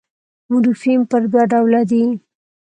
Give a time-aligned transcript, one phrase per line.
[0.49, 2.05] مورفیم پر دوه ډوله دئ.